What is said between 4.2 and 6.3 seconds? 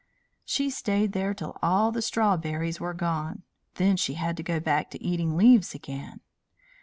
to go back to eating leaves again.